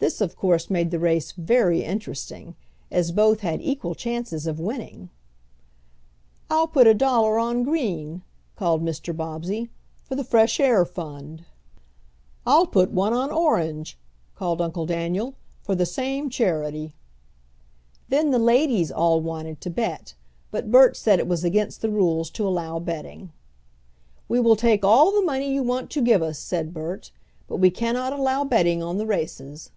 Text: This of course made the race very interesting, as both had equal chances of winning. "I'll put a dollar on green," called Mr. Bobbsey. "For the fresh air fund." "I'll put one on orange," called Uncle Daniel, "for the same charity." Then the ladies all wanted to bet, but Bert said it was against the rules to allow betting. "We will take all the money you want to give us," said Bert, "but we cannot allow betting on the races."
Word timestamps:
This 0.00 0.20
of 0.20 0.36
course 0.36 0.70
made 0.70 0.92
the 0.92 1.00
race 1.00 1.32
very 1.32 1.82
interesting, 1.82 2.54
as 2.88 3.10
both 3.10 3.40
had 3.40 3.60
equal 3.60 3.96
chances 3.96 4.46
of 4.46 4.60
winning. 4.60 5.10
"I'll 6.48 6.68
put 6.68 6.86
a 6.86 6.94
dollar 6.94 7.36
on 7.40 7.64
green," 7.64 8.22
called 8.54 8.80
Mr. 8.80 9.14
Bobbsey. 9.14 9.70
"For 10.04 10.14
the 10.14 10.22
fresh 10.22 10.60
air 10.60 10.84
fund." 10.84 11.44
"I'll 12.46 12.68
put 12.68 12.92
one 12.92 13.12
on 13.12 13.32
orange," 13.32 13.98
called 14.36 14.62
Uncle 14.62 14.86
Daniel, 14.86 15.34
"for 15.62 15.74
the 15.74 15.84
same 15.84 16.30
charity." 16.30 16.94
Then 18.08 18.30
the 18.30 18.38
ladies 18.38 18.92
all 18.92 19.20
wanted 19.20 19.60
to 19.62 19.68
bet, 19.68 20.14
but 20.52 20.70
Bert 20.70 20.96
said 20.96 21.18
it 21.18 21.26
was 21.26 21.42
against 21.42 21.82
the 21.82 21.90
rules 21.90 22.30
to 22.30 22.46
allow 22.46 22.78
betting. 22.78 23.32
"We 24.28 24.38
will 24.38 24.56
take 24.56 24.84
all 24.84 25.10
the 25.10 25.26
money 25.26 25.52
you 25.52 25.64
want 25.64 25.90
to 25.90 26.00
give 26.00 26.22
us," 26.22 26.38
said 26.38 26.72
Bert, 26.72 27.10
"but 27.48 27.56
we 27.56 27.68
cannot 27.72 28.12
allow 28.12 28.44
betting 28.44 28.80
on 28.80 28.98
the 28.98 29.04
races." 29.06 29.72